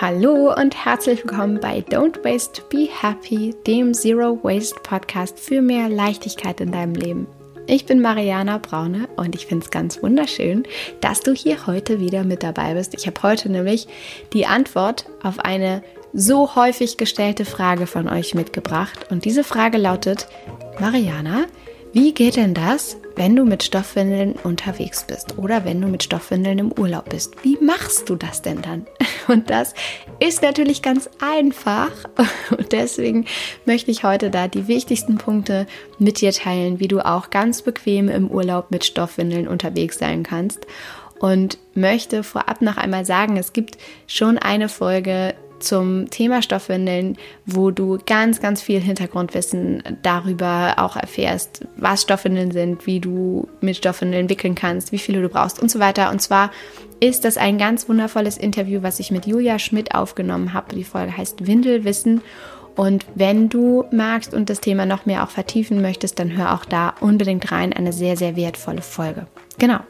Hallo 0.00 0.54
und 0.54 0.86
herzlich 0.86 1.24
willkommen 1.24 1.60
bei 1.60 1.80
Don't 1.80 2.24
Waste, 2.24 2.62
Be 2.70 2.88
Happy, 3.02 3.54
dem 3.66 3.92
Zero 3.92 4.42
Waste 4.42 4.80
Podcast 4.82 5.38
für 5.38 5.60
mehr 5.60 5.90
Leichtigkeit 5.90 6.62
in 6.62 6.72
deinem 6.72 6.94
Leben. 6.94 7.26
Ich 7.66 7.84
bin 7.84 8.00
Mariana 8.00 8.56
Braune 8.56 9.10
und 9.16 9.34
ich 9.34 9.44
finde 9.44 9.66
es 9.66 9.70
ganz 9.70 10.02
wunderschön, 10.02 10.62
dass 11.02 11.20
du 11.20 11.34
hier 11.34 11.66
heute 11.66 12.00
wieder 12.00 12.24
mit 12.24 12.42
dabei 12.42 12.72
bist. 12.72 12.94
Ich 12.94 13.06
habe 13.06 13.22
heute 13.22 13.52
nämlich 13.52 13.88
die 14.32 14.46
Antwort 14.46 15.04
auf 15.22 15.38
eine 15.38 15.82
so 16.14 16.54
häufig 16.54 16.96
gestellte 16.96 17.44
Frage 17.44 17.86
von 17.86 18.08
euch 18.08 18.34
mitgebracht. 18.34 19.08
Und 19.10 19.26
diese 19.26 19.44
Frage 19.44 19.76
lautet, 19.76 20.28
Mariana, 20.80 21.44
wie 21.92 22.14
geht 22.14 22.36
denn 22.36 22.54
das, 22.54 22.96
wenn 23.16 23.34
du 23.34 23.44
mit 23.44 23.64
Stoffwindeln 23.64 24.34
unterwegs 24.44 25.02
bist 25.02 25.38
oder 25.38 25.64
wenn 25.64 25.80
du 25.80 25.88
mit 25.88 26.04
Stoffwindeln 26.04 26.60
im 26.60 26.72
Urlaub 26.72 27.08
bist? 27.08 27.34
Wie 27.42 27.58
machst 27.60 28.08
du 28.08 28.14
das 28.14 28.42
denn 28.42 28.62
dann? 28.62 28.86
Und 29.28 29.50
das 29.50 29.74
ist 30.20 30.42
natürlich 30.42 30.82
ganz 30.82 31.10
einfach. 31.20 31.90
Und 32.56 32.70
deswegen 32.70 33.26
möchte 33.64 33.90
ich 33.90 34.04
heute 34.04 34.30
da 34.30 34.46
die 34.46 34.68
wichtigsten 34.68 35.18
Punkte 35.18 35.66
mit 35.98 36.20
dir 36.20 36.32
teilen, 36.32 36.78
wie 36.78 36.88
du 36.88 37.04
auch 37.04 37.30
ganz 37.30 37.62
bequem 37.62 38.08
im 38.08 38.30
Urlaub 38.30 38.70
mit 38.70 38.84
Stoffwindeln 38.84 39.48
unterwegs 39.48 39.98
sein 39.98 40.22
kannst. 40.22 40.66
Und 41.18 41.58
möchte 41.74 42.22
vorab 42.22 42.62
noch 42.62 42.76
einmal 42.76 43.04
sagen, 43.04 43.36
es 43.36 43.52
gibt 43.52 43.78
schon 44.06 44.38
eine 44.38 44.68
Folge 44.68 45.34
zum 45.60 46.10
Thema 46.10 46.42
Stoffwindeln, 46.42 47.16
wo 47.46 47.70
du 47.70 47.98
ganz, 48.06 48.40
ganz 48.40 48.62
viel 48.62 48.80
Hintergrundwissen 48.80 49.82
darüber 50.02 50.74
auch 50.78 50.96
erfährst, 50.96 51.66
was 51.76 52.02
Stoffwindeln 52.02 52.50
sind, 52.50 52.86
wie 52.86 53.00
du 53.00 53.48
mit 53.60 53.76
Stoffwindeln 53.76 54.28
wickeln 54.28 54.54
kannst, 54.54 54.92
wie 54.92 54.98
viele 54.98 55.22
du 55.22 55.28
brauchst 55.28 55.60
und 55.60 55.70
so 55.70 55.78
weiter. 55.78 56.10
Und 56.10 56.20
zwar 56.20 56.50
ist 57.00 57.24
das 57.24 57.36
ein 57.36 57.58
ganz 57.58 57.88
wundervolles 57.88 58.36
Interview, 58.36 58.82
was 58.82 59.00
ich 59.00 59.10
mit 59.10 59.26
Julia 59.26 59.58
Schmidt 59.58 59.94
aufgenommen 59.94 60.52
habe. 60.52 60.74
Die 60.74 60.84
Folge 60.84 61.16
heißt 61.16 61.46
Windelwissen. 61.46 62.22
Und 62.76 63.04
wenn 63.14 63.48
du 63.48 63.84
magst 63.90 64.32
und 64.32 64.48
das 64.48 64.60
Thema 64.60 64.86
noch 64.86 65.04
mehr 65.04 65.24
auch 65.24 65.30
vertiefen 65.30 65.82
möchtest, 65.82 66.18
dann 66.18 66.36
hör 66.36 66.54
auch 66.54 66.64
da 66.64 66.94
unbedingt 67.00 67.50
rein. 67.52 67.72
Eine 67.72 67.92
sehr, 67.92 68.16
sehr 68.16 68.36
wertvolle 68.36 68.82
Folge. 68.82 69.26
Genau. 69.58 69.80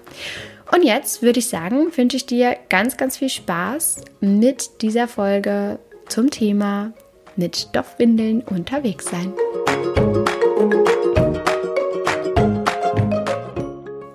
Und 0.73 0.85
jetzt 0.85 1.23
würde 1.23 1.41
ich 1.41 1.49
sagen, 1.49 1.89
wünsche 1.97 2.17
ich 2.17 2.27
dir 2.27 2.57
ganz, 2.69 2.97
ganz 2.97 3.17
viel 3.17 3.29
Spaß 3.29 4.03
mit 4.21 4.83
dieser 4.83 5.09
Folge 5.09 5.81
zum 6.09 6.31
Thema 6.31 6.93
mit 7.37 7.57
Stoffwindeln 7.57 8.43
unterwegs 8.43 9.07
sein. 9.07 9.33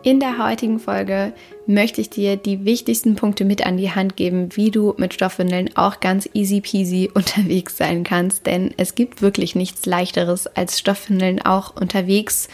In 0.04 0.20
der 0.20 0.38
heutigen 0.38 0.80
Folge 0.80 1.34
möchte 1.66 2.00
ich 2.00 2.12
dir 2.12 2.38
die 2.38 2.64
wichtigsten 2.64 3.16
Punkte 3.16 3.44
mit 3.44 3.66
an 3.66 3.76
die 3.76 3.92
Hand 3.92 4.16
geben, 4.16 4.50
wie 4.56 4.70
du 4.70 4.94
mit 4.98 5.16
Stoffwindeln 5.16 5.76
auch 5.76 6.00
ganz 6.00 6.30
easy 6.34 6.62
peasy 6.62 7.10
unterwegs 7.16 7.76
sein 7.76 8.04
kannst. 8.04 8.46
Denn 8.46 8.74
es 8.78 8.96
gibt 8.96 9.22
wirklich 9.22 9.56
nichts 9.56 9.86
leichteres 9.86 10.48
als 10.48 10.80
Stoffwindeln 10.80 11.42
auch 11.42 11.76
unterwegs 11.76 12.50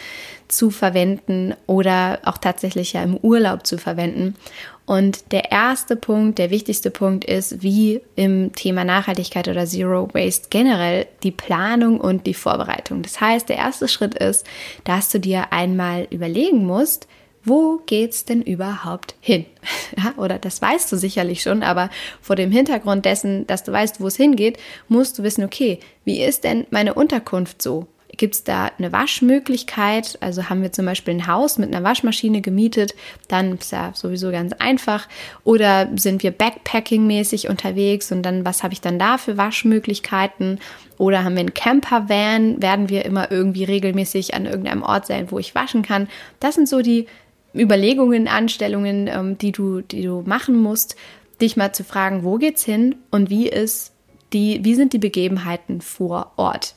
zu 0.52 0.70
verwenden 0.70 1.54
oder 1.66 2.20
auch 2.24 2.38
tatsächlich 2.38 2.92
ja 2.92 3.02
im 3.02 3.16
Urlaub 3.16 3.66
zu 3.66 3.78
verwenden. 3.78 4.36
Und 4.84 5.32
der 5.32 5.52
erste 5.52 5.96
Punkt, 5.96 6.38
der 6.38 6.50
wichtigste 6.50 6.90
Punkt 6.90 7.24
ist, 7.24 7.62
wie 7.62 8.00
im 8.16 8.52
Thema 8.52 8.84
Nachhaltigkeit 8.84 9.48
oder 9.48 9.64
Zero 9.64 10.08
Waste 10.12 10.48
generell 10.50 11.06
die 11.22 11.30
Planung 11.30 12.00
und 12.00 12.26
die 12.26 12.34
Vorbereitung. 12.34 13.02
Das 13.02 13.20
heißt, 13.20 13.48
der 13.48 13.56
erste 13.56 13.88
Schritt 13.88 14.14
ist, 14.14 14.44
dass 14.84 15.08
du 15.08 15.20
dir 15.20 15.52
einmal 15.52 16.06
überlegen 16.10 16.66
musst, 16.66 17.06
wo 17.44 17.80
geht's 17.86 18.24
denn 18.24 18.42
überhaupt 18.42 19.14
hin? 19.20 19.46
Ja, 19.94 20.14
oder 20.16 20.38
das 20.38 20.62
weißt 20.62 20.90
du 20.90 20.96
sicherlich 20.96 21.42
schon, 21.42 21.62
aber 21.62 21.90
vor 22.22 22.34
dem 22.34 22.50
Hintergrund 22.50 23.04
dessen, 23.04 23.46
dass 23.46 23.62
du 23.62 23.72
weißt, 23.72 24.00
wo 24.00 24.06
es 24.06 24.16
hingeht, 24.16 24.58
musst 24.88 25.18
du 25.18 25.22
wissen, 25.22 25.44
okay, 25.44 25.80
wie 26.04 26.22
ist 26.22 26.44
denn 26.44 26.66
meine 26.70 26.94
Unterkunft 26.94 27.60
so? 27.60 27.86
Gibt 28.16 28.34
es 28.34 28.44
da 28.44 28.70
eine 28.78 28.92
Waschmöglichkeit? 28.92 30.18
Also 30.20 30.50
haben 30.50 30.60
wir 30.60 30.70
zum 30.70 30.84
Beispiel 30.84 31.14
ein 31.14 31.26
Haus 31.26 31.56
mit 31.56 31.74
einer 31.74 31.82
Waschmaschine 31.82 32.42
gemietet, 32.42 32.94
dann 33.28 33.56
ist 33.56 33.72
ja 33.72 33.92
sowieso 33.94 34.30
ganz 34.30 34.52
einfach. 34.52 35.08
Oder 35.44 35.88
sind 35.96 36.22
wir 36.22 36.30
Backpacking-mäßig 36.30 37.48
unterwegs 37.48 38.12
und 38.12 38.22
dann, 38.22 38.44
was 38.44 38.62
habe 38.62 38.74
ich 38.74 38.82
dann 38.82 38.98
da 38.98 39.16
für 39.16 39.38
Waschmöglichkeiten? 39.38 40.60
Oder 40.98 41.24
haben 41.24 41.34
wir 41.34 41.40
einen 41.40 41.54
Camper-Van? 41.54 42.60
Werden 42.60 42.90
wir 42.90 43.06
immer 43.06 43.30
irgendwie 43.30 43.64
regelmäßig 43.64 44.34
an 44.34 44.44
irgendeinem 44.44 44.82
Ort 44.82 45.06
sein, 45.06 45.30
wo 45.30 45.38
ich 45.38 45.54
waschen 45.54 45.82
kann? 45.82 46.08
Das 46.38 46.54
sind 46.54 46.68
so 46.68 46.82
die 46.82 47.06
Überlegungen, 47.54 48.28
Anstellungen, 48.28 49.08
ähm, 49.08 49.38
die 49.38 49.52
du, 49.52 49.80
die 49.80 50.02
du 50.02 50.22
machen 50.26 50.56
musst, 50.56 50.96
dich 51.40 51.56
mal 51.56 51.72
zu 51.72 51.82
fragen, 51.82 52.24
wo 52.24 52.36
geht's 52.36 52.64
hin 52.64 52.96
und 53.10 53.30
wie 53.30 53.48
ist 53.48 53.92
die, 54.32 54.60
wie 54.64 54.74
sind 54.74 54.92
die 54.92 54.98
Begebenheiten 54.98 55.80
vor 55.80 56.32
Ort? 56.36 56.74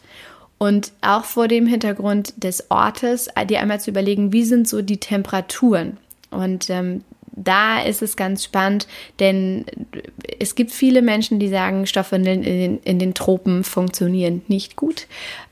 Und 0.58 0.94
auch 1.02 1.26
vor 1.26 1.48
dem 1.48 1.68
Hintergrund 1.68 2.34
des 2.44 2.72
Ortes, 2.72 3.28
äh, 3.36 3.46
dir 3.46 3.60
einmal 3.60 3.82
zu 3.82 3.92
überlegen, 3.92 4.32
wie 4.32 4.46
sind 4.46 4.68
so 4.68 4.82
die 4.82 5.00
Temperaturen. 5.00 5.98
Und 6.32 6.70
ähm, 6.70 7.04
da 7.36 7.82
ist 7.82 8.02
es 8.02 8.16
ganz 8.16 8.44
spannend, 8.44 8.88
denn 9.20 9.66
es 10.40 10.56
gibt 10.56 10.72
viele 10.72 11.02
Menschen, 11.02 11.40
die 11.40 11.50
sagen, 11.50 11.86
Stoffwindeln 11.86 12.44
in 12.44 12.60
den, 12.60 12.80
in 12.80 13.00
den 13.00 13.14
Tropen 13.14 13.64
funktionieren 13.64 14.42
nicht 14.48 14.78
gut. 14.78 15.08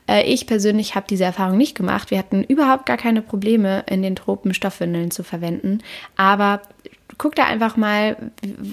Äh, 0.08 0.24
ich 0.24 0.46
persönlich 0.46 0.94
habe 0.94 1.06
diese 1.08 1.24
Erfahrung 1.24 1.58
nicht 1.58 1.76
gemacht. 1.76 2.10
Wir 2.10 2.18
hatten 2.18 2.42
überhaupt 2.42 2.86
gar 2.86 2.96
keine 2.96 3.20
Probleme, 3.20 3.84
in 3.88 4.02
den 4.02 4.16
Tropen 4.16 4.54
Stoffwindeln 4.54 5.10
zu 5.10 5.22
verwenden. 5.22 5.82
Aber 6.16 6.62
guck 7.18 7.34
da 7.34 7.44
einfach 7.44 7.76
mal, 7.76 8.16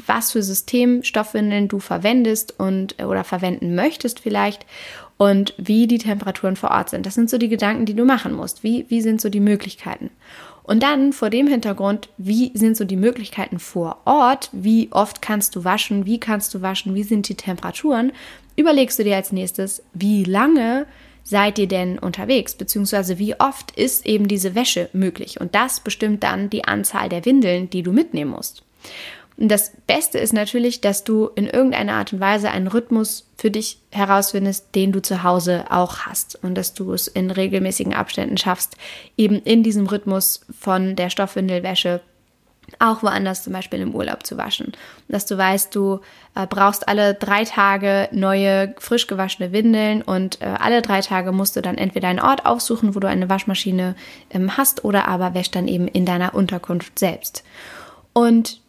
was 0.08 0.32
für 0.32 0.42
Systemstoffwindeln 0.42 1.68
du 1.68 1.80
verwendest 1.80 2.60
und 2.60 3.02
oder 3.04 3.24
verwenden 3.24 3.76
möchtest 3.76 4.22
vielleicht 4.22 4.66
und 5.22 5.54
wie 5.60 5.86
die 5.86 6.00
Temperaturen 6.00 6.56
vor 6.56 6.72
Ort 6.72 6.90
sind. 6.90 7.06
Das 7.06 7.14
sind 7.14 7.30
so 7.30 7.38
die 7.38 7.48
Gedanken, 7.48 7.86
die 7.86 7.94
du 7.94 8.06
machen 8.06 8.34
musst. 8.34 8.64
Wie, 8.64 8.88
wie 8.90 9.02
sind 9.02 9.22
so 9.22 9.30
die 9.30 9.40
Möglichkeiten? 9.40 10.10
Und 10.64 10.82
dann 10.82 11.14
vor 11.14 11.30
dem 11.30 11.46
Hintergrund, 11.46 12.10
wie 12.18 12.50
sind 12.56 12.76
so 12.76 12.86
die 12.86 12.96
Möglichkeiten 12.96 13.60
vor 13.60 13.98
Ort? 14.06 14.50
Wie 14.52 14.90
oft 14.92 15.22
kannst 15.22 15.56
du 15.56 15.64
waschen? 15.64 16.08
Wie 16.08 16.20
kannst 16.20 16.56
du 16.56 16.64
waschen? 16.64 16.96
Wie 16.96 17.04
sind 17.04 17.30
die 17.30 17.36
Temperaturen? 17.36 18.14
Überlegst 18.56 18.98
du 18.98 19.04
dir 19.04 19.16
als 19.16 19.32
nächstes, 19.32 19.84
wie 19.94 20.24
lange 20.24 20.88
seid 21.22 21.60
ihr 21.60 21.68
denn 21.68 22.00
unterwegs? 22.00 22.56
Beziehungsweise 22.56 23.20
wie 23.20 23.40
oft 23.40 23.78
ist 23.78 24.08
eben 24.08 24.28
diese 24.28 24.56
Wäsche 24.56 24.90
möglich? 24.92 25.40
Und 25.40 25.54
das 25.54 25.82
bestimmt 25.82 26.24
dann 26.24 26.50
die 26.50 26.66
Anzahl 26.66 27.10
der 27.10 27.26
Windeln, 27.26 27.70
die 27.70 27.84
du 27.84 27.92
mitnehmen 27.92 28.32
musst. 28.32 28.64
Und 29.42 29.48
das 29.48 29.72
Beste 29.88 30.20
ist 30.20 30.34
natürlich, 30.34 30.82
dass 30.82 31.04
du 31.04 31.32
in 31.34 31.48
irgendeiner 31.48 31.94
Art 31.94 32.14
und 32.14 32.20
Weise 32.20 32.52
einen 32.52 32.68
Rhythmus 32.68 33.28
für 33.36 33.50
dich 33.50 33.80
herausfindest, 33.90 34.76
den 34.76 34.92
du 34.92 35.02
zu 35.02 35.24
Hause 35.24 35.66
auch 35.72 36.02
hast. 36.02 36.38
Und 36.44 36.54
dass 36.54 36.76
du 36.76 36.94
es 36.94 37.08
in 37.08 37.32
regelmäßigen 37.32 37.96
Abständen 37.96 38.38
schaffst, 38.38 38.78
eben 39.18 39.42
in 39.42 39.64
diesem 39.64 39.88
Rhythmus 39.88 40.42
von 40.60 40.96
der 40.96 41.10
Stoffwindelwäsche 41.10 42.02
auch 42.78 43.02
woanders 43.02 43.44
zum 43.44 43.54
Beispiel 43.54 43.80
im 43.80 43.96
Urlaub 43.96 44.28
zu 44.28 44.38
waschen. 44.38 44.74
Dass 45.08 45.26
du 45.26 45.40
weißt, 45.40 45.74
du 45.74 46.02
äh, 46.36 46.46
brauchst 46.46 46.88
alle 46.88 47.16
drei 47.16 47.44
Tage 47.44 48.10
neue, 48.12 48.76
frisch 48.78 49.08
gewaschene 49.08 49.52
Windeln 49.52 50.04
und 50.04 50.40
äh, 50.44 50.54
alle 50.60 50.84
drei 50.84 51.02
Tage 51.02 51.32
musst 51.32 51.56
du 51.56 51.64
dann 51.64 51.80
entweder 51.80 52.10
einen 52.10 52.20
Ort 52.20 52.46
aufsuchen, 52.46 52.94
wo 52.94 53.00
du 53.00 53.08
eine 53.08 53.28
Waschmaschine 53.28 53.96
ähm, 54.30 54.56
hast 54.56 54.86
oder 54.86 55.08
aber 55.08 55.34
wäschst 55.34 55.56
dann 55.56 55.68
eben 55.68 55.88
in 55.88 56.06
deiner 56.06 56.36
Unterkunft 56.36 57.00
selbst. 57.00 57.44
Und 58.14 58.62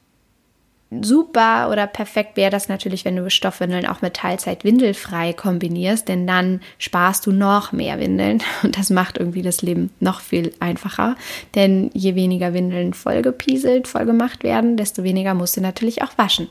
super 1.01 1.71
oder 1.71 1.87
perfekt 1.87 2.37
wäre 2.37 2.51
das 2.51 2.69
natürlich, 2.69 3.05
wenn 3.05 3.17
du 3.17 3.31
Stoffwindeln 3.31 3.87
auch 3.87 4.03
mit 4.03 4.15
Teilzeit 4.15 4.65
windelfrei 4.65 5.33
kombinierst, 5.33 6.09
denn 6.09 6.27
dann 6.27 6.61
sparst 6.79 7.27
du 7.27 7.33
noch 7.33 7.73
mehr 7.73 7.99
Windeln 7.99 8.43
und 8.63 8.79
das 8.79 8.91
macht 8.91 9.19
irgendwie 9.19 9.43
das 9.43 9.63
Leben 9.63 9.91
noch 10.01 10.21
viel 10.21 10.53
einfacher, 10.61 11.17
denn 11.55 11.91
je 11.95 12.15
weniger 12.15 12.55
Windeln 12.55 12.95
vollgepieselt, 12.95 13.89
vollgemacht 13.89 14.45
werden, 14.45 14.77
desto 14.77 15.03
weniger 15.03 15.35
musst 15.35 15.57
du 15.57 15.61
natürlich 15.61 16.03
auch 16.03 16.17
waschen. 16.19 16.49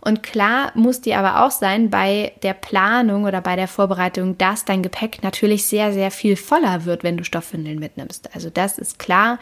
Und 0.00 0.22
klar 0.22 0.72
muss 0.74 1.02
dir 1.02 1.18
aber 1.18 1.44
auch 1.44 1.50
sein 1.50 1.90
bei 1.90 2.32
der 2.42 2.54
Planung 2.54 3.24
oder 3.24 3.40
bei 3.40 3.56
der 3.56 3.68
Vorbereitung, 3.68 4.38
dass 4.38 4.64
dein 4.64 4.82
Gepäck 4.82 5.22
natürlich 5.22 5.66
sehr, 5.66 5.92
sehr 5.92 6.10
viel 6.10 6.36
voller 6.36 6.86
wird, 6.86 7.04
wenn 7.04 7.18
du 7.18 7.24
Stoffwindeln 7.24 7.78
mitnimmst. 7.78 8.34
Also 8.34 8.48
das 8.48 8.78
ist 8.78 8.98
klar. 8.98 9.38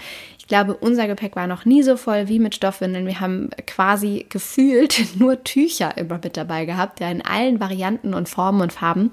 Ich 0.49 0.51
glaube, 0.51 0.75
unser 0.75 1.07
Gepäck 1.07 1.37
war 1.37 1.47
noch 1.47 1.67
nie 1.67 1.83
so 1.83 1.99
voll 1.99 2.29
wie 2.29 2.39
mit 2.39 2.55
Stoffwindeln. 2.55 3.07
Wir 3.07 3.21
haben 3.21 3.51
quasi 3.67 4.25
gefühlt 4.31 5.15
nur 5.19 5.45
Tücher 5.45 5.99
immer 5.99 6.19
mit 6.25 6.39
dabei 6.39 6.65
gehabt, 6.65 7.01
ja, 7.01 7.11
in 7.11 7.23
allen 7.23 7.61
Varianten 7.61 8.15
und 8.15 8.31
Formen 8.31 8.63
und 8.63 8.73
Farben 8.73 9.11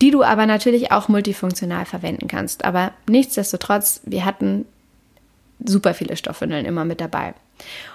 die 0.00 0.10
du 0.10 0.22
aber 0.22 0.44
natürlich 0.44 0.92
auch 0.92 1.08
multifunktional 1.08 1.86
verwenden 1.86 2.28
kannst. 2.28 2.64
Aber 2.64 2.92
nichtsdestotrotz, 3.08 4.00
wir 4.04 4.24
hatten 4.24 4.66
super 5.64 5.94
viele 5.94 6.16
Stoffwindeln 6.16 6.66
immer 6.66 6.84
mit 6.84 7.00
dabei. 7.00 7.34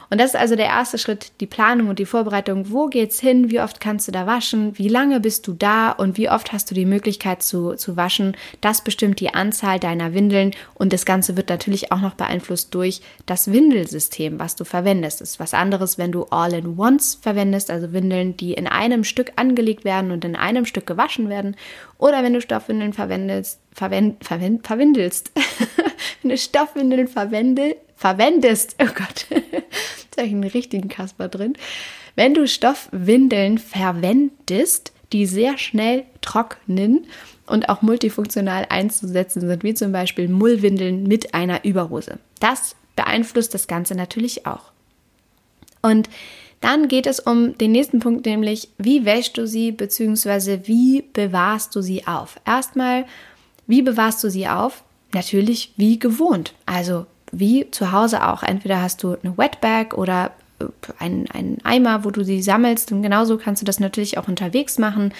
Und 0.09 0.19
das 0.19 0.31
ist 0.31 0.39
also 0.39 0.55
der 0.55 0.65
erste 0.65 0.97
Schritt, 0.97 1.31
die 1.39 1.45
Planung 1.45 1.87
und 1.89 1.99
die 1.99 2.05
Vorbereitung. 2.05 2.71
Wo 2.71 2.87
geht's 2.87 3.19
hin? 3.19 3.51
Wie 3.51 3.59
oft 3.59 3.79
kannst 3.79 4.07
du 4.07 4.11
da 4.11 4.25
waschen? 4.25 4.77
Wie 4.77 4.87
lange 4.87 5.19
bist 5.19 5.47
du 5.47 5.53
da? 5.53 5.91
Und 5.91 6.17
wie 6.17 6.29
oft 6.29 6.51
hast 6.51 6.71
du 6.71 6.75
die 6.75 6.85
Möglichkeit 6.85 7.43
zu, 7.43 7.75
zu 7.75 7.95
waschen? 7.95 8.35
Das 8.59 8.83
bestimmt 8.83 9.19
die 9.19 9.33
Anzahl 9.33 9.79
deiner 9.79 10.13
Windeln. 10.15 10.51
Und 10.73 10.93
das 10.93 11.05
Ganze 11.05 11.37
wird 11.37 11.49
natürlich 11.49 11.91
auch 11.91 12.01
noch 12.01 12.15
beeinflusst 12.15 12.73
durch 12.73 13.01
das 13.27 13.51
Windelsystem, 13.51 14.39
was 14.39 14.55
du 14.55 14.65
verwendest. 14.65 15.21
Das 15.21 15.31
ist 15.31 15.39
was 15.39 15.53
anderes, 15.53 15.99
wenn 15.99 16.11
du 16.11 16.23
All-in-Ones 16.31 17.19
verwendest, 17.21 17.69
also 17.69 17.93
Windeln, 17.93 18.35
die 18.35 18.53
in 18.53 18.65
einem 18.65 19.03
Stück 19.03 19.33
angelegt 19.35 19.85
werden 19.85 20.11
und 20.11 20.25
in 20.25 20.35
einem 20.35 20.65
Stück 20.65 20.87
gewaschen 20.87 21.29
werden. 21.29 21.55
Oder 21.99 22.23
wenn 22.23 22.33
du 22.33 22.41
Stoffwindeln 22.41 22.93
verwendest, 22.93 23.59
verwend, 23.73 24.25
verwend, 24.25 24.65
verwindelst. 24.65 25.31
wenn 26.23 26.31
du 26.31 26.37
Stoffwindeln 26.37 27.07
verwende, 27.07 27.75
verwendest, 27.99 28.77
oh 28.81 28.87
Gott, 28.95 29.27
da 30.11 30.21
habe 30.21 30.27
ich 30.27 30.33
einen 30.33 30.45
richtigen 30.45 30.87
Kasper 30.87 31.27
drin. 31.27 31.57
Wenn 32.15 32.33
du 32.33 32.47
Stoffwindeln 32.47 33.57
verwendest, 33.57 34.93
die 35.11 35.25
sehr 35.25 35.57
schnell 35.57 36.05
trocknen 36.21 37.05
und 37.45 37.67
auch 37.67 37.81
multifunktional 37.81 38.65
einzusetzen 38.69 39.41
sind, 39.41 39.63
wie 39.63 39.73
zum 39.73 39.91
Beispiel 39.91 40.29
Mullwindeln 40.29 41.03
mit 41.03 41.33
einer 41.33 41.65
Überhose. 41.65 42.19
Das 42.39 42.75
beeinflusst 42.95 43.53
das 43.53 43.67
Ganze 43.67 43.95
natürlich 43.95 44.45
auch. 44.45 44.71
Und 45.81 46.09
dann 46.61 46.87
geht 46.87 47.05
es 47.05 47.19
um 47.19 47.57
den 47.57 47.73
nächsten 47.73 47.99
Punkt, 47.99 48.25
nämlich 48.25 48.69
wie 48.77 49.03
wäschst 49.03 49.37
du 49.37 49.45
sie 49.45 49.73
bzw. 49.73 50.59
wie 50.63 51.03
bewahrst 51.13 51.75
du 51.75 51.81
sie 51.81 52.07
auf? 52.07 52.39
Erstmal, 52.45 53.05
wie 53.67 53.81
bewahrst 53.81 54.23
du 54.23 54.29
sie 54.29 54.47
auf? 54.47 54.83
Natürlich 55.13 55.73
wie 55.75 55.99
gewohnt. 55.99 56.53
Also 56.65 57.05
wie 57.31 57.69
zu 57.71 57.91
Hause 57.91 58.27
auch. 58.27 58.43
Entweder 58.43 58.81
hast 58.81 59.03
du 59.03 59.15
eine 59.21 59.37
Wetbag 59.37 59.93
oder 59.93 60.31
äh, 60.59 60.65
einen, 60.99 61.29
einen 61.31 61.57
Eimer, 61.63 62.03
wo 62.03 62.11
du 62.11 62.23
sie 62.23 62.41
sammelst. 62.41 62.91
Und 62.91 63.01
genauso 63.01 63.37
kannst 63.37 63.61
du 63.61 63.65
das 63.65 63.79
natürlich 63.79 64.17
auch 64.17 64.27
unterwegs 64.27 64.77
machen, 64.77 65.13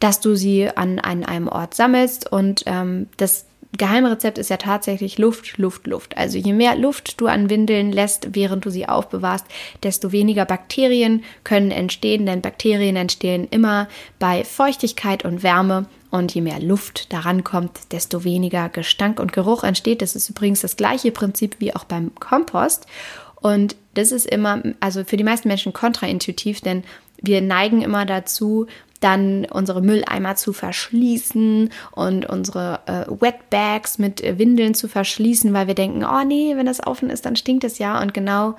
dass 0.00 0.20
du 0.20 0.34
sie 0.34 0.68
an, 0.68 0.98
an 0.98 1.24
einem 1.24 1.48
Ort 1.48 1.74
sammelst. 1.74 2.30
Und 2.30 2.64
ähm, 2.66 3.08
das 3.16 3.46
Geheimrezept 3.76 4.38
ist 4.38 4.50
ja 4.50 4.56
tatsächlich 4.56 5.18
Luft, 5.18 5.58
Luft, 5.58 5.86
Luft. 5.86 6.16
Also 6.16 6.38
je 6.38 6.52
mehr 6.52 6.76
Luft 6.76 7.20
du 7.20 7.26
an 7.26 7.50
Windeln 7.50 7.92
lässt, 7.92 8.34
während 8.34 8.64
du 8.64 8.70
sie 8.70 8.88
aufbewahrst, 8.88 9.46
desto 9.82 10.12
weniger 10.12 10.44
Bakterien 10.44 11.24
können 11.42 11.70
entstehen, 11.70 12.26
denn 12.26 12.40
Bakterien 12.40 12.96
entstehen 12.96 13.48
immer 13.50 13.88
bei 14.18 14.44
Feuchtigkeit 14.44 15.24
und 15.24 15.42
Wärme. 15.42 15.86
Und 16.14 16.32
je 16.32 16.42
mehr 16.42 16.60
Luft 16.60 17.12
daran 17.12 17.42
kommt, 17.42 17.90
desto 17.90 18.22
weniger 18.22 18.68
Gestank 18.68 19.18
und 19.18 19.32
Geruch 19.32 19.64
entsteht. 19.64 20.00
Das 20.00 20.14
ist 20.14 20.28
übrigens 20.28 20.60
das 20.60 20.76
gleiche 20.76 21.10
Prinzip 21.10 21.56
wie 21.58 21.74
auch 21.74 21.82
beim 21.82 22.14
Kompost. 22.14 22.86
Und 23.34 23.74
das 23.94 24.12
ist 24.12 24.24
immer, 24.24 24.62
also 24.78 25.02
für 25.02 25.16
die 25.16 25.24
meisten 25.24 25.48
Menschen 25.48 25.72
kontraintuitiv, 25.72 26.60
denn 26.60 26.84
wir 27.20 27.40
neigen 27.40 27.82
immer 27.82 28.06
dazu, 28.06 28.68
dann 29.00 29.44
unsere 29.46 29.82
Mülleimer 29.82 30.36
zu 30.36 30.52
verschließen 30.52 31.70
und 31.90 32.26
unsere 32.26 32.78
äh, 32.86 33.20
Wetbags 33.20 33.98
mit 33.98 34.22
Windeln 34.38 34.74
zu 34.74 34.86
verschließen, 34.86 35.52
weil 35.52 35.66
wir 35.66 35.74
denken, 35.74 36.04
oh 36.04 36.22
nee, 36.24 36.54
wenn 36.54 36.66
das 36.66 36.86
offen 36.86 37.10
ist, 37.10 37.26
dann 37.26 37.34
stinkt 37.34 37.64
es 37.64 37.78
ja. 37.78 38.00
Und 38.00 38.14
genau 38.14 38.54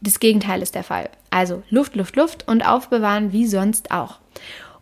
das 0.00 0.18
Gegenteil 0.18 0.62
ist 0.62 0.74
der 0.74 0.82
Fall. 0.82 1.10
Also 1.28 1.62
Luft, 1.68 1.94
Luft, 1.94 2.16
Luft 2.16 2.48
und 2.48 2.66
aufbewahren 2.66 3.32
wie 3.32 3.46
sonst 3.46 3.90
auch. 3.90 4.18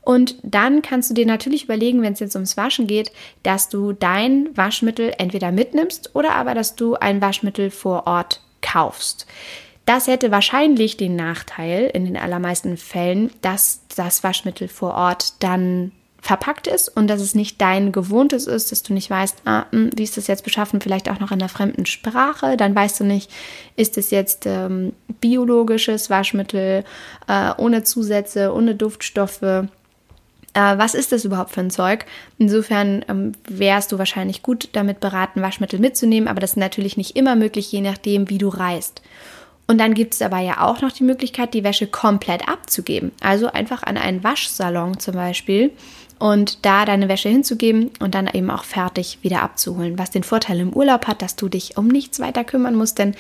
Und 0.03 0.37
dann 0.43 0.83
kannst 0.83 1.11
du 1.11 1.15
dir 1.15 1.27
natürlich 1.27 1.65
überlegen, 1.65 2.03
wenn 2.03 2.13
es 2.13 2.21
jetzt 2.21 2.35
ums 2.35 2.57
Waschen 2.57 2.87
geht, 2.87 3.13
dass 3.43 3.69
du 3.69 3.93
dein 3.93 4.49
Waschmittel 4.57 5.15
entweder 5.19 5.53
mitnimmst 5.53 6.15
oder 6.15 6.35
aber, 6.35 6.55
dass 6.55 6.75
du 6.75 6.97
ein 6.97 7.21
Waschmittel 7.21 7.71
vor 7.71 8.07
Ort 8.07 8.41
kaufst. 8.61 9.27
Das 9.87 10.07
hätte 10.07 10.31
wahrscheinlich 10.31 10.97
den 10.97 11.17
Nachteil 11.17 11.91
in 11.93 12.05
den 12.05 12.17
allermeisten 12.17 12.77
Fällen, 12.77 13.31
dass 13.43 13.83
das 13.95 14.23
Waschmittel 14.23 14.69
vor 14.69 14.95
Ort 14.95 15.35
dann 15.41 15.93
verpackt 16.21 16.69
ist 16.69 16.89
und 16.89 17.09
dass 17.09 17.21
es 17.21 17.35
nicht 17.35 17.61
dein 17.61 17.91
gewohntes 17.91 18.47
ist, 18.47 18.71
dass 18.71 18.85
du 18.85 18.95
nicht 18.95 19.11
weißt, 19.11 19.43
ah, 19.45 19.67
hm, 19.71 19.91
wie 19.97 20.05
ist 20.05 20.17
das 20.17 20.29
jetzt 20.29 20.45
beschaffen, 20.45 20.81
vielleicht 20.81 21.11
auch 21.11 21.19
noch 21.19 21.33
in 21.33 21.41
einer 21.41 21.49
fremden 21.49 21.85
Sprache, 21.85 22.57
dann 22.57 22.77
weißt 22.77 23.01
du 23.01 23.05
nicht, 23.05 23.29
ist 23.75 23.99
es 23.99 24.13
jetzt 24.13 24.47
ähm, 24.47 24.93
biologisches 25.21 26.11
Waschmittel 26.11 26.85
äh, 27.27 27.51
ohne 27.59 27.83
Zusätze, 27.83 28.55
ohne 28.55 28.77
Duftstoffe. 28.77 29.67
Äh, 30.55 30.79
was 30.79 30.95
ist 30.95 31.13
das 31.13 31.25
überhaupt 31.25 31.53
für 31.53 31.61
ein 31.61 31.71
Zeug? 31.71 32.05
Insofern 32.39 33.05
ähm, 33.09 33.33
wärst 33.49 33.93
du 33.93 33.99
wahrscheinlich 33.99 34.43
gut 34.43 34.69
damit 34.73 35.01
beraten, 35.01 35.43
Waschmittel 35.43 35.79
mitzunehmen, 35.79 36.29
aber 36.29 36.41
das 36.41 36.53
ist 36.53 36.57
natürlich 36.57 36.97
nicht 36.97 37.17
immer 37.17 37.37
möglich, 37.37 37.71
je 37.73 37.81
nachdem, 37.81 38.29
wie 38.29 38.39
du 38.39 38.49
reist. 38.49 39.03
Und 39.67 39.79
dann 39.79 39.95
gibt 39.95 40.15
es 40.15 40.23
aber 40.23 40.39
ja 40.41 40.61
auch 40.61 40.83
noch 40.83 40.93
die 40.93 41.05
Möglichkeit, 41.05 41.55
die 41.55 41.65
Wäsche 41.65 41.87
komplett 41.87 42.49
abzugeben. 42.49 43.13
Also 43.21 43.47
einfach 43.47 43.83
an 43.85 43.97
einen 43.97 44.25
Waschsalon 44.25 44.99
zum 44.99 45.15
Beispiel 45.15 45.71
und 46.19 46.65
da 46.65 46.85
deine 46.85 47.09
Wäsche 47.09 47.29
hinzugeben 47.29 47.91
und 48.01 48.15
dann 48.15 48.29
eben 48.33 48.51
auch 48.51 48.65
fertig 48.65 49.19
wieder 49.23 49.43
abzuholen. 49.43 49.99
Was 49.99 50.11
den 50.11 50.25
Vorteil 50.25 50.61
im 50.61 50.73
Urlaub 50.73 51.07
hat, 51.07 51.23
dass 51.23 51.37
du 51.37 51.49
dich 51.49 51.77
um 51.77 51.89
nichts 51.89 52.21
weiter 52.21 52.45
kümmern 52.45 52.75
musst, 52.75 52.99
denn 52.99 53.15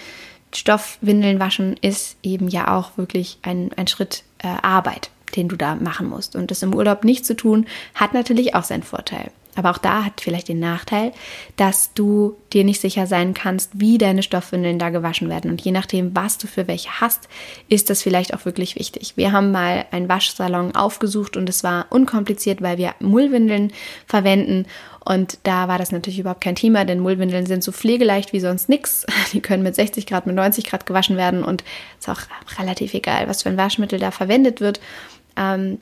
Stoffwindeln 0.54 1.40
waschen 1.40 1.76
ist 1.80 2.16
eben 2.22 2.48
ja 2.48 2.76
auch 2.76 2.98
wirklich 2.98 3.38
ein, 3.42 3.70
ein 3.76 3.86
Schritt 3.86 4.22
äh, 4.38 4.48
Arbeit, 4.48 5.10
den 5.36 5.48
du 5.48 5.56
da 5.56 5.74
machen 5.74 6.08
musst. 6.08 6.36
Und 6.36 6.50
das 6.50 6.62
im 6.62 6.74
Urlaub 6.74 7.04
nicht 7.04 7.26
zu 7.26 7.34
tun, 7.34 7.66
hat 7.94 8.14
natürlich 8.14 8.54
auch 8.54 8.64
seinen 8.64 8.82
Vorteil. 8.82 9.30
Aber 9.54 9.70
auch 9.70 9.78
da 9.78 10.04
hat 10.04 10.20
vielleicht 10.20 10.48
den 10.48 10.60
Nachteil, 10.60 11.12
dass 11.56 11.92
du 11.92 12.36
dir 12.52 12.64
nicht 12.64 12.80
sicher 12.80 13.06
sein 13.06 13.34
kannst, 13.34 13.70
wie 13.74 13.98
deine 13.98 14.22
Stoffwindeln 14.22 14.78
da 14.78 14.88
gewaschen 14.88 15.28
werden. 15.28 15.50
Und 15.50 15.60
je 15.60 15.72
nachdem, 15.72 16.16
was 16.16 16.38
du 16.38 16.46
für 16.46 16.68
welche 16.68 17.00
hast, 17.00 17.28
ist 17.68 17.90
das 17.90 18.02
vielleicht 18.02 18.32
auch 18.32 18.46
wirklich 18.46 18.76
wichtig. 18.76 19.12
Wir 19.16 19.32
haben 19.32 19.50
mal 19.50 19.84
einen 19.90 20.08
Waschsalon 20.08 20.74
aufgesucht 20.74 21.36
und 21.36 21.48
es 21.50 21.62
war 21.62 21.86
unkompliziert, 21.90 22.62
weil 22.62 22.78
wir 22.78 22.94
Mullwindeln 23.00 23.72
verwenden. 24.06 24.66
Und 25.04 25.38
da 25.42 25.68
war 25.68 25.78
das 25.78 25.92
natürlich 25.92 26.20
überhaupt 26.20 26.42
kein 26.42 26.54
Thema, 26.54 26.86
denn 26.86 27.00
Mullwindeln 27.00 27.44
sind 27.44 27.62
so 27.62 27.72
pflegeleicht 27.72 28.32
wie 28.32 28.40
sonst 28.40 28.70
nichts. 28.70 29.04
Die 29.32 29.40
können 29.40 29.62
mit 29.62 29.74
60 29.74 30.06
Grad, 30.06 30.26
mit 30.26 30.36
90 30.36 30.64
Grad 30.64 30.86
gewaschen 30.86 31.18
werden 31.18 31.44
und 31.44 31.62
es 32.00 32.06
ist 32.06 32.08
auch 32.08 32.58
relativ 32.58 32.94
egal, 32.94 33.28
was 33.28 33.42
für 33.42 33.50
ein 33.50 33.58
Waschmittel 33.58 33.98
da 33.98 34.12
verwendet 34.12 34.60
wird. 34.62 34.80
Ähm, 35.36 35.80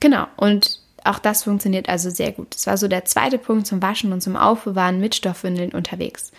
genau. 0.00 0.26
Und 0.36 0.80
auch 1.04 1.18
das 1.18 1.44
funktioniert 1.44 1.88
also 1.88 2.10
sehr 2.10 2.32
gut. 2.32 2.54
Das 2.54 2.66
war 2.66 2.76
so 2.76 2.88
der 2.88 3.04
zweite 3.04 3.38
Punkt 3.38 3.66
zum 3.66 3.80
Waschen 3.82 4.12
und 4.12 4.22
zum 4.22 4.36
Aufbewahren 4.36 5.00
mit 5.00 5.14
Stoffwindeln 5.14 5.72
unterwegs. 5.72 6.32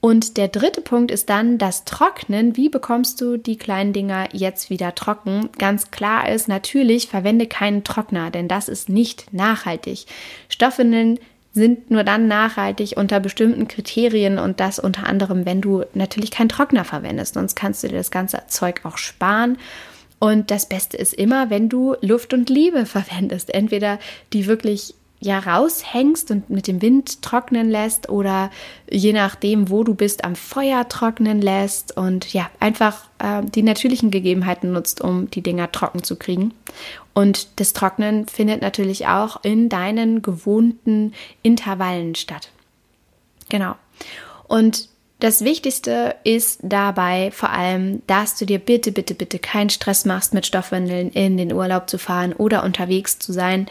Und 0.00 0.38
der 0.38 0.48
dritte 0.48 0.80
Punkt 0.80 1.10
ist 1.10 1.28
dann 1.28 1.58
das 1.58 1.84
Trocknen. 1.84 2.56
Wie 2.56 2.70
bekommst 2.70 3.20
du 3.20 3.36
die 3.36 3.58
kleinen 3.58 3.92
Dinger 3.92 4.28
jetzt 4.32 4.70
wieder 4.70 4.94
trocken? 4.94 5.50
Ganz 5.58 5.90
klar 5.90 6.30
ist 6.30 6.48
natürlich, 6.48 7.08
verwende 7.08 7.46
keinen 7.46 7.84
Trockner, 7.84 8.30
denn 8.30 8.48
das 8.48 8.70
ist 8.70 8.88
nicht 8.88 9.32
nachhaltig. 9.34 10.06
Stoffwindeln 10.48 11.18
sind 11.52 11.90
nur 11.90 12.04
dann 12.04 12.28
nachhaltig 12.28 12.94
unter 12.96 13.20
bestimmten 13.20 13.68
Kriterien 13.68 14.38
und 14.38 14.60
das 14.60 14.78
unter 14.78 15.06
anderem, 15.06 15.44
wenn 15.44 15.60
du 15.60 15.84
natürlich 15.92 16.30
keinen 16.30 16.48
Trockner 16.48 16.84
verwendest. 16.84 17.34
Sonst 17.34 17.54
kannst 17.54 17.82
du 17.82 17.88
dir 17.88 17.96
das 17.96 18.10
ganze 18.10 18.42
Zeug 18.46 18.80
auch 18.84 18.96
sparen 18.96 19.58
und 20.20 20.50
das 20.50 20.66
Beste 20.66 20.98
ist 20.98 21.14
immer, 21.14 21.50
wenn 21.50 21.68
du 21.68 21.96
Luft 22.02 22.34
und 22.34 22.50
Liebe 22.50 22.86
verwendest. 22.86 23.52
Entweder 23.52 23.98
die 24.32 24.46
wirklich 24.46 24.94
ja 25.18 25.38
raushängst 25.38 26.30
und 26.30 26.50
mit 26.50 26.66
dem 26.66 26.80
Wind 26.82 27.22
trocknen 27.22 27.70
lässt 27.70 28.08
oder 28.08 28.50
je 28.90 29.12
nachdem, 29.12 29.70
wo 29.70 29.82
du 29.82 29.94
bist, 29.94 30.24
am 30.24 30.36
Feuer 30.36 30.88
trocknen 30.88 31.40
lässt 31.40 31.96
und 31.96 32.32
ja, 32.32 32.50
einfach 32.60 33.06
äh, 33.18 33.42
die 33.42 33.62
natürlichen 33.62 34.10
Gegebenheiten 34.10 34.72
nutzt, 34.72 35.00
um 35.00 35.30
die 35.30 35.42
Dinger 35.42 35.72
trocken 35.72 36.02
zu 36.02 36.16
kriegen. 36.16 36.52
Und 37.14 37.60
das 37.60 37.72
Trocknen 37.72 38.28
findet 38.28 38.60
natürlich 38.60 39.06
auch 39.06 39.42
in 39.42 39.70
deinen 39.70 40.20
gewohnten 40.20 41.14
Intervallen 41.42 42.14
statt. 42.14 42.50
Genau. 43.48 43.74
Und 44.48 44.89
das 45.20 45.44
Wichtigste 45.44 46.16
ist 46.24 46.60
dabei 46.62 47.30
vor 47.30 47.50
allem, 47.50 48.02
dass 48.06 48.36
du 48.36 48.46
dir 48.46 48.58
bitte, 48.58 48.90
bitte, 48.90 49.14
bitte 49.14 49.38
keinen 49.38 49.70
Stress 49.70 50.04
machst, 50.04 50.34
mit 50.34 50.46
Stoffwindeln 50.46 51.10
in 51.10 51.36
den 51.36 51.52
Urlaub 51.52 51.88
zu 51.88 51.98
fahren 51.98 52.32
oder 52.32 52.64
unterwegs 52.64 53.18
zu 53.18 53.32
sein. 53.32 53.66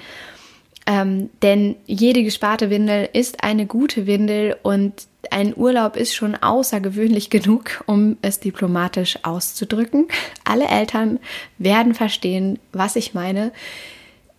Ähm, 0.85 1.29
denn 1.41 1.75
jede 1.85 2.23
gesparte 2.23 2.69
Windel 2.69 3.09
ist 3.13 3.43
eine 3.43 3.65
gute 3.65 4.07
Windel 4.07 4.57
und 4.63 4.93
ein 5.31 5.55
Urlaub 5.55 5.95
ist 5.95 6.15
schon 6.15 6.35
außergewöhnlich 6.35 7.29
genug, 7.29 7.83
um 7.85 8.17
es 8.21 8.39
diplomatisch 8.39 9.19
auszudrücken. 9.23 10.07
Alle 10.43 10.67
Eltern 10.67 11.19
werden 11.57 11.93
verstehen, 11.93 12.59
was 12.71 12.95
ich 12.95 13.13
meine. 13.13 13.51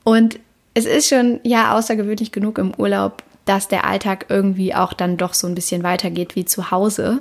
Und 0.04 0.38
es 0.74 0.86
ist 0.86 1.08
schon 1.08 1.40
ja 1.42 1.76
außergewöhnlich 1.76 2.32
genug 2.32 2.58
im 2.58 2.72
Urlaub, 2.76 3.22
dass 3.44 3.68
der 3.68 3.84
Alltag 3.84 4.26
irgendwie 4.28 4.74
auch 4.74 4.92
dann 4.92 5.16
doch 5.16 5.34
so 5.34 5.46
ein 5.46 5.54
bisschen 5.54 5.82
weitergeht 5.82 6.36
wie 6.36 6.44
zu 6.44 6.70
Hause. 6.70 7.20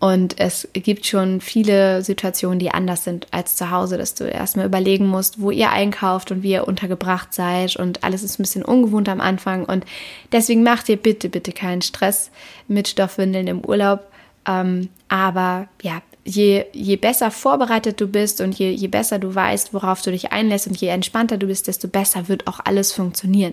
Und 0.00 0.40
es 0.40 0.66
gibt 0.72 1.04
schon 1.04 1.42
viele 1.42 2.02
Situationen, 2.02 2.58
die 2.58 2.70
anders 2.70 3.04
sind 3.04 3.26
als 3.32 3.56
zu 3.56 3.70
Hause, 3.70 3.98
dass 3.98 4.14
du 4.14 4.24
erstmal 4.24 4.64
überlegen 4.64 5.06
musst, 5.06 5.42
wo 5.42 5.50
ihr 5.50 5.70
einkauft 5.70 6.30
und 6.30 6.42
wie 6.42 6.52
ihr 6.52 6.66
untergebracht 6.66 7.34
seid. 7.34 7.76
Und 7.76 8.02
alles 8.02 8.22
ist 8.22 8.38
ein 8.38 8.42
bisschen 8.42 8.64
ungewohnt 8.64 9.10
am 9.10 9.20
Anfang. 9.20 9.66
Und 9.66 9.84
deswegen 10.32 10.62
macht 10.62 10.88
ihr 10.88 10.96
bitte, 10.96 11.28
bitte 11.28 11.52
keinen 11.52 11.82
Stress 11.82 12.30
mit 12.66 12.88
Stoffwindeln 12.88 13.46
im 13.46 13.62
Urlaub. 13.62 14.00
Ähm, 14.46 14.88
aber 15.08 15.68
ja, 15.82 16.00
je, 16.24 16.64
je 16.72 16.96
besser 16.96 17.30
vorbereitet 17.30 18.00
du 18.00 18.08
bist 18.08 18.40
und 18.40 18.58
je, 18.58 18.70
je 18.70 18.88
besser 18.88 19.18
du 19.18 19.34
weißt, 19.34 19.74
worauf 19.74 20.00
du 20.00 20.10
dich 20.10 20.32
einlässt 20.32 20.66
und 20.66 20.80
je 20.80 20.88
entspannter 20.88 21.36
du 21.36 21.46
bist, 21.46 21.66
desto 21.66 21.88
besser 21.88 22.28
wird 22.28 22.46
auch 22.46 22.60
alles 22.64 22.92
funktionieren. 22.92 23.52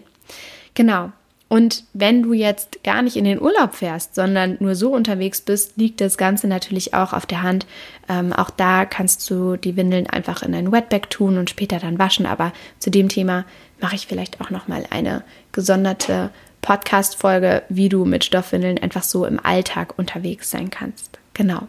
Genau. 0.76 1.12
Und 1.50 1.86
wenn 1.94 2.24
du 2.24 2.34
jetzt 2.34 2.84
gar 2.84 3.02
nicht 3.02 3.16
in 3.16 3.24
den 3.24 3.42
Urlaub 3.42 3.74
fährst, 3.74 4.16
sondern 4.16 4.58
nur 4.60 4.76
so 4.76 4.94
unterwegs 4.94 5.40
bist, 5.40 5.78
liegt 5.78 6.02
das 6.02 6.18
Ganze 6.18 6.48
natürlich 6.48 6.94
auch 6.94 7.14
auf 7.14 7.26
der 7.26 7.42
Hand. 7.42 7.66
Ähm, 8.10 8.34
auch 8.34 8.50
da 8.50 8.86
kannst 8.86 9.30
du 9.30 9.56
die 9.56 9.78
Windeln 9.78 10.08
einfach 10.08 10.44
in 10.44 10.54
ein 10.54 10.72
Wetbag 10.72 11.10
tun 11.10 11.38
und 11.38 11.50
später 11.50 11.80
dann 11.80 12.00
waschen. 12.00 12.26
Aber 12.26 12.52
zu 12.80 12.90
dem 12.90 13.08
Thema 13.08 13.46
mache 13.80 13.96
ich 13.96 14.08
vielleicht 14.08 14.42
auch 14.42 14.50
noch 14.50 14.68
mal 14.68 14.86
eine 14.90 15.24
gesonderte 15.54 16.32
Podcast-Folge, 16.62 17.64
wie 17.70 17.88
du 17.88 18.04
mit 18.04 18.26
Stoffwindeln 18.26 18.78
einfach 18.78 19.04
so 19.04 19.26
im 19.26 19.40
Alltag 19.44 19.98
unterwegs 19.98 20.52
sein 20.52 20.70
kannst. 20.70 21.18
Genau. 21.34 21.68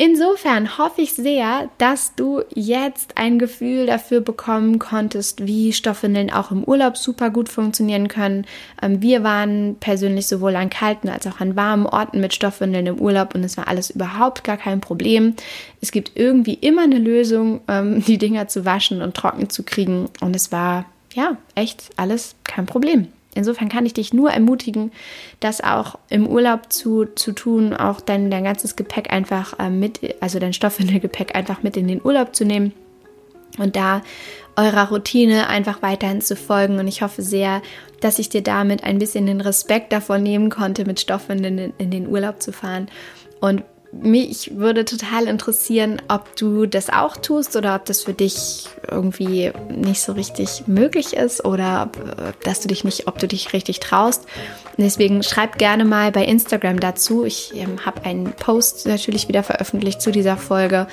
Insofern 0.00 0.78
hoffe 0.78 1.02
ich 1.02 1.14
sehr, 1.14 1.70
dass 1.78 2.14
du 2.14 2.42
jetzt 2.54 3.16
ein 3.16 3.40
Gefühl 3.40 3.86
dafür 3.86 4.20
bekommen 4.20 4.78
konntest, 4.78 5.44
wie 5.44 5.72
Stoffwindeln 5.72 6.32
auch 6.32 6.52
im 6.52 6.62
Urlaub 6.62 6.96
super 6.96 7.30
gut 7.30 7.48
funktionieren 7.48 8.06
können. 8.06 8.46
Ähm, 8.80 9.02
wir 9.02 9.24
waren 9.24 9.74
persönlich 9.80 10.28
sowohl 10.28 10.54
an 10.54 10.70
kalten 10.70 11.08
als 11.08 11.26
auch 11.26 11.40
an 11.40 11.56
warmen 11.56 11.84
Orten 11.84 12.20
mit 12.20 12.32
Stoffwindeln 12.32 12.86
im 12.86 13.00
Urlaub 13.00 13.34
und 13.34 13.42
es 13.42 13.56
war 13.56 13.66
alles 13.66 13.90
überhaupt 13.90 14.44
gar 14.44 14.56
kein 14.56 14.80
Problem. 14.80 15.34
Es 15.80 15.90
gibt 15.90 16.12
irgendwie 16.14 16.54
immer 16.54 16.82
eine 16.82 16.98
Lösung, 16.98 17.62
ähm, 17.66 18.04
die 18.06 18.18
Dinger 18.18 18.46
zu 18.46 18.64
waschen 18.64 19.02
und 19.02 19.16
trocken 19.16 19.50
zu 19.50 19.64
kriegen 19.64 20.10
und 20.20 20.36
es 20.36 20.52
war 20.52 20.84
ja 21.12 21.36
echt 21.56 21.90
alles 21.96 22.36
kein 22.44 22.66
Problem. 22.66 23.08
Insofern 23.38 23.68
kann 23.68 23.86
ich 23.86 23.94
dich 23.94 24.12
nur 24.12 24.30
ermutigen, 24.30 24.92
das 25.40 25.62
auch 25.62 25.98
im 26.10 26.26
Urlaub 26.26 26.72
zu, 26.72 27.06
zu 27.14 27.32
tun, 27.32 27.72
auch 27.72 28.00
dein, 28.00 28.30
dein 28.30 28.44
ganzes 28.44 28.76
Gepäck 28.76 29.12
einfach 29.12 29.58
äh, 29.58 29.70
mit, 29.70 30.16
also 30.20 30.38
dein 30.38 30.52
Stoffwindelgepäck 30.52 31.34
einfach 31.34 31.62
mit 31.62 31.76
in 31.76 31.88
den 31.88 32.04
Urlaub 32.04 32.34
zu 32.34 32.44
nehmen 32.44 32.72
und 33.58 33.76
da 33.76 34.02
eurer 34.56 34.88
Routine 34.88 35.48
einfach 35.48 35.82
weiterhin 35.82 36.20
zu 36.20 36.34
folgen. 36.34 36.78
Und 36.78 36.88
ich 36.88 37.02
hoffe 37.02 37.22
sehr, 37.22 37.62
dass 38.00 38.18
ich 38.18 38.28
dir 38.28 38.42
damit 38.42 38.82
ein 38.84 38.98
bisschen 38.98 39.26
den 39.26 39.40
Respekt 39.40 39.92
davor 39.92 40.18
nehmen 40.18 40.50
konnte, 40.50 40.84
mit 40.84 41.00
Stoffwindeln 41.00 41.58
in, 41.58 41.72
in 41.78 41.90
den 41.90 42.08
Urlaub 42.08 42.42
zu 42.42 42.52
fahren. 42.52 42.88
Und 43.40 43.62
mich 43.90 44.56
würde 44.56 44.84
total 44.84 45.26
interessieren, 45.26 46.02
ob 46.08 46.36
du 46.36 46.66
das 46.66 46.90
auch 46.90 47.16
tust 47.16 47.56
oder 47.56 47.74
ob 47.74 47.86
das 47.86 48.02
für 48.02 48.12
dich 48.12 48.68
irgendwie 48.90 49.50
nicht 49.74 50.02
so 50.02 50.12
richtig 50.12 50.64
möglich 50.66 51.14
ist 51.14 51.44
oder 51.44 51.88
ob, 51.88 52.18
äh, 52.18 52.32
dass 52.44 52.60
du 52.60 52.68
dich 52.68 52.84
nicht, 52.84 53.08
ob 53.08 53.18
du 53.18 53.26
dich 53.26 53.52
richtig 53.52 53.80
traust. 53.80 54.26
Deswegen 54.76 55.22
schreib 55.22 55.58
gerne 55.58 55.84
mal 55.84 56.12
bei 56.12 56.24
Instagram 56.24 56.80
dazu. 56.80 57.24
Ich 57.24 57.52
ähm, 57.54 57.84
habe 57.84 58.04
einen 58.04 58.32
Post 58.32 58.86
natürlich 58.86 59.26
wieder 59.26 59.42
veröffentlicht 59.42 60.02
zu 60.02 60.12
dieser 60.12 60.36
Folge 60.36 60.86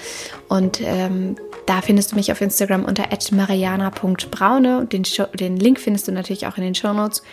und 0.48 0.80
ähm, 0.82 1.36
da 1.66 1.82
findest 1.82 2.12
du 2.12 2.16
mich 2.16 2.32
auf 2.32 2.42
Instagram 2.42 2.86
unter 2.86 3.08
mariana.braune. 3.32 4.86
Den, 4.86 5.04
den 5.34 5.58
Link 5.58 5.80
findest 5.80 6.08
du 6.08 6.12
natürlich 6.12 6.48
auch 6.48 6.58
in 6.58 6.64
den 6.64 6.76
Show 6.76 6.94
Notes. 6.94 7.24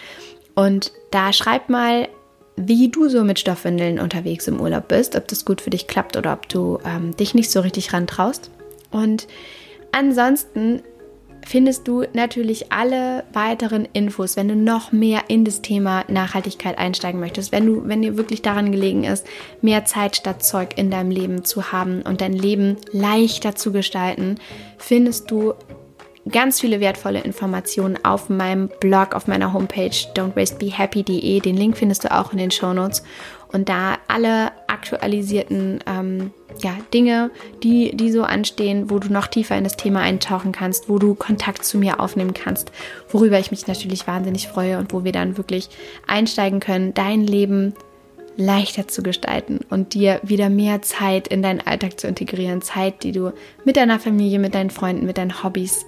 Und 0.54 0.92
da 1.10 1.32
schreib 1.32 1.68
mal, 1.68 2.08
wie 2.56 2.88
du 2.88 3.08
so 3.08 3.24
mit 3.24 3.38
Stoffwindeln 3.38 3.98
unterwegs 3.98 4.46
im 4.48 4.60
Urlaub 4.60 4.88
bist, 4.88 5.16
ob 5.16 5.28
das 5.28 5.44
gut 5.44 5.60
für 5.60 5.70
dich 5.70 5.86
klappt 5.86 6.16
oder 6.16 6.32
ob 6.32 6.48
du 6.48 6.78
ähm, 6.84 7.16
dich 7.16 7.34
nicht 7.34 7.50
so 7.50 7.60
richtig 7.60 7.92
rantraust. 7.92 8.50
Und 8.90 9.26
ansonsten 9.90 10.82
findest 11.46 11.88
du 11.88 12.04
natürlich 12.12 12.72
alle 12.72 13.24
weiteren 13.32 13.86
Infos, 13.92 14.36
wenn 14.36 14.48
du 14.48 14.56
noch 14.56 14.92
mehr 14.92 15.22
in 15.28 15.44
das 15.44 15.62
Thema 15.62 16.04
Nachhaltigkeit 16.08 16.78
einsteigen 16.78 17.20
möchtest, 17.20 17.52
wenn 17.52 17.66
du, 17.66 17.88
wenn 17.88 18.02
dir 18.02 18.16
wirklich 18.16 18.42
daran 18.42 18.70
gelegen 18.70 19.04
ist, 19.04 19.26
mehr 19.60 19.84
Zeit 19.84 20.16
statt 20.16 20.44
Zeug 20.44 20.74
in 20.76 20.90
deinem 20.90 21.10
Leben 21.10 21.44
zu 21.44 21.72
haben 21.72 22.02
und 22.02 22.20
dein 22.20 22.32
Leben 22.32 22.76
leichter 22.92 23.54
zu 23.54 23.72
gestalten, 23.72 24.36
findest 24.78 25.30
du 25.30 25.54
ganz 26.30 26.60
viele 26.60 26.80
wertvolle 26.80 27.20
Informationen 27.20 27.98
auf 28.04 28.28
meinem 28.28 28.70
Blog, 28.80 29.14
auf 29.14 29.26
meiner 29.26 29.52
Homepage 29.52 29.90
don'twastebehappy.de. 30.14 31.40
Den 31.40 31.56
Link 31.56 31.76
findest 31.76 32.04
du 32.04 32.12
auch 32.12 32.32
in 32.32 32.38
den 32.38 32.50
Show 32.50 32.72
Notes. 32.72 33.02
Und 33.52 33.68
da 33.68 33.98
alle 34.08 34.52
aktualisierten 34.66 35.80
ähm, 35.86 36.30
ja, 36.62 36.76
Dinge, 36.94 37.30
die, 37.62 37.94
die 37.94 38.10
so 38.10 38.22
anstehen, 38.22 38.88
wo 38.88 38.98
du 38.98 39.12
noch 39.12 39.26
tiefer 39.26 39.56
in 39.58 39.64
das 39.64 39.76
Thema 39.76 40.00
eintauchen 40.00 40.52
kannst, 40.52 40.88
wo 40.88 40.98
du 40.98 41.14
Kontakt 41.14 41.64
zu 41.64 41.76
mir 41.76 42.00
aufnehmen 42.00 42.32
kannst, 42.34 42.72
worüber 43.10 43.38
ich 43.38 43.50
mich 43.50 43.66
natürlich 43.66 44.06
wahnsinnig 44.06 44.48
freue 44.48 44.78
und 44.78 44.92
wo 44.92 45.04
wir 45.04 45.12
dann 45.12 45.36
wirklich 45.36 45.68
einsteigen 46.06 46.60
können, 46.60 46.94
dein 46.94 47.26
Leben 47.26 47.74
leichter 48.36 48.88
zu 48.88 49.02
gestalten 49.02 49.60
und 49.68 49.92
dir 49.92 50.20
wieder 50.22 50.48
mehr 50.48 50.80
Zeit 50.80 51.28
in 51.28 51.42
deinen 51.42 51.60
Alltag 51.60 52.00
zu 52.00 52.06
integrieren. 52.06 52.62
Zeit, 52.62 53.02
die 53.02 53.12
du 53.12 53.32
mit 53.66 53.76
deiner 53.76 54.00
Familie, 54.00 54.38
mit 54.38 54.54
deinen 54.54 54.70
Freunden, 54.70 55.04
mit 55.04 55.18
deinen 55.18 55.42
Hobbys 55.42 55.84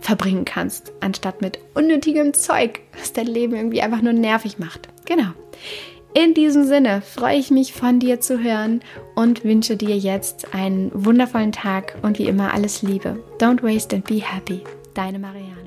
verbringen 0.00 0.44
kannst, 0.44 0.92
anstatt 1.00 1.40
mit 1.40 1.58
unnötigem 1.74 2.34
Zeug, 2.34 2.80
was 2.98 3.12
dein 3.12 3.26
Leben 3.26 3.54
irgendwie 3.54 3.82
einfach 3.82 4.02
nur 4.02 4.12
nervig 4.12 4.58
macht. 4.58 4.88
Genau. 5.06 5.28
In 6.14 6.34
diesem 6.34 6.64
Sinne 6.64 7.02
freue 7.02 7.36
ich 7.36 7.50
mich 7.50 7.72
von 7.72 8.00
dir 8.00 8.20
zu 8.20 8.42
hören 8.42 8.80
und 9.14 9.44
wünsche 9.44 9.76
dir 9.76 9.96
jetzt 9.96 10.54
einen 10.54 10.90
wundervollen 10.92 11.52
Tag 11.52 11.96
und 12.02 12.18
wie 12.18 12.26
immer 12.26 12.54
alles 12.54 12.82
Liebe. 12.82 13.22
Don't 13.38 13.62
waste 13.62 13.94
and 13.94 14.04
be 14.04 14.20
happy. 14.22 14.62
Deine 14.94 15.18
Marianne. 15.18 15.57